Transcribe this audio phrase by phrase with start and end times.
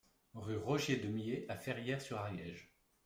[0.33, 2.71] Rue Roger Deumié à Ferrières-sur-Ariège